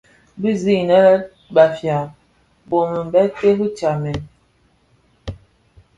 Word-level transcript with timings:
Bi 0.41 0.51
sig 0.61 0.77
anë 0.83 0.93
lè 1.07 1.11
Bafia 1.55 1.99
bomid 2.69 3.07
bè 3.13 3.23
terri 3.39 3.67
tsamèn. 3.77 4.19